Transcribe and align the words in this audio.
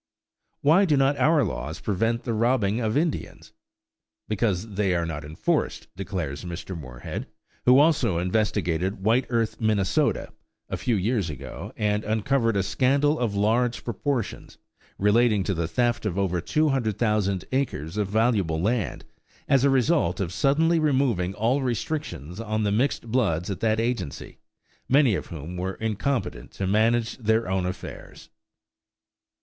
"Why 0.61 0.85
do 0.85 0.97
not 0.97 1.15
our 1.17 1.43
laws 1.43 1.79
prevent 1.79 2.23
the 2.23 2.33
robbing 2.33 2.81
of 2.81 2.97
Indians? 2.97 3.53
Because 4.27 4.69
they 4.73 4.95
are 4.95 5.05
not 5.05 5.23
enforced," 5.23 5.89
declares 5.95 6.43
Mr. 6.43 6.75
Moorehead, 6.75 7.27
who 7.65 7.77
also 7.77 8.17
investigated 8.17 9.03
White 9.03 9.27
Earth, 9.29 9.61
Minnesota, 9.61 10.33
a 10.69 10.75
few 10.77 10.95
years 10.95 11.29
ago, 11.29 11.71
and 11.77 12.03
uncovered 12.03 12.57
a 12.57 12.63
scandal 12.63 13.19
of 13.19 13.35
large 13.35 13.83
proportions, 13.83 14.57
relating 14.97 15.43
to 15.43 15.53
the 15.53 15.67
theft 15.67 16.07
of 16.07 16.17
over 16.17 16.41
two 16.41 16.69
hundred 16.69 16.97
thousand 16.97 17.45
acres 17.51 17.95
of 17.95 18.07
valuable 18.07 18.59
land, 18.59 19.05
as 19.47 19.63
a 19.63 19.69
result 19.69 20.19
of 20.19 20.33
suddenly 20.33 20.79
removing 20.79 21.35
all 21.35 21.61
restrictions 21.61 22.39
on 22.39 22.63
the 22.63 22.71
mixed 22.71 23.05
bloods 23.05 23.51
at 23.51 23.59
that 23.59 23.79
agency, 23.79 24.39
many 24.89 25.13
of 25.13 25.27
whom 25.27 25.57
were 25.57 25.75
incompetent 25.75 26.49
to 26.49 26.65
manage 26.65 27.17
their 27.19 27.47
own 27.47 27.67
affairs. 27.67 28.29